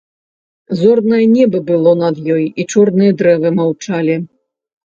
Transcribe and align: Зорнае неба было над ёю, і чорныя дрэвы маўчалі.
Зорнае 0.79 1.25
неба 1.33 1.61
было 1.69 1.93
над 2.03 2.15
ёю, 2.37 2.39
і 2.63 2.67
чорныя 2.75 3.11
дрэвы 3.21 3.55
маўчалі. 3.59 4.21